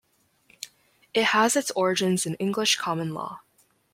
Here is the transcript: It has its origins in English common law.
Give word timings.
It 1.13 1.25
has 1.25 1.55
its 1.55 1.69
origins 1.75 2.25
in 2.25 2.33
English 2.37 2.75
common 2.77 3.13
law. 3.13 3.41